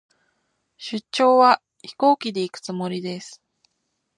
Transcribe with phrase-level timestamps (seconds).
[0.77, 3.39] 出張は、飛行機で行くつもりです。